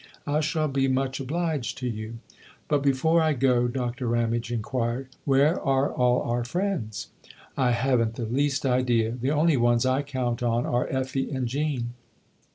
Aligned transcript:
"I 0.25 0.39
shall 0.39 0.67
be 0.67 0.87
much 0.87 1.19
obliged 1.19 1.77
to 1.77 1.87
you." 1.87 2.15
"But 2.67 2.81
before 2.81 3.21
I 3.21 3.33
go," 3.33 3.67
Doctor 3.67 4.07
Ramage 4.07 4.51
inquired," 4.51 5.09
where 5.25 5.61
are 5.61 5.91
all 5.93 6.23
our 6.23 6.43
friends?"" 6.43 7.09
I 7.55 7.69
haven't 7.73 8.15
the 8.15 8.25
least 8.25 8.65
idea. 8.65 9.11
The 9.11 9.29
only 9.29 9.57
ones 9.57 9.85
I 9.85 10.01
count 10.01 10.41
on 10.41 10.65
are 10.65 10.87
Effie 10.87 11.29
and 11.29 11.47
Jean." 11.47 11.93